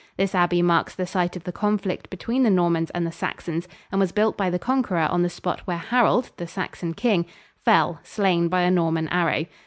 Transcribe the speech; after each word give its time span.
This 0.17 0.33
abbey 0.33 0.63
marks 0.63 0.95
the 0.95 1.05
site 1.05 1.35
of 1.35 1.43
the 1.43 1.51
conflict 1.51 2.09
between 2.09 2.41
the 2.41 2.49
Normans 2.49 2.89
and 2.89 3.05
the 3.05 3.11
Saxons 3.11 3.67
and 3.91 4.01
was 4.01 4.11
built 4.11 4.35
by 4.35 4.49
the 4.49 4.57
Conqueror 4.57 5.07
on 5.11 5.21
the 5.21 5.29
spot 5.29 5.59
where 5.65 5.77
Harold, 5.77 6.31
the 6.37 6.47
Saxon 6.47 6.95
king, 6.95 7.27
fell, 7.63 7.99
slain 8.01 8.47
by 8.47 8.61
a 8.61 8.71
Norman 8.71 9.07
arrow. 9.09 9.45